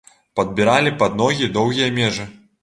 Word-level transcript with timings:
Падбіралі 0.39 0.93
пад 1.03 1.19
ногі 1.21 1.51
доўгія 1.59 1.91
межы. 2.01 2.29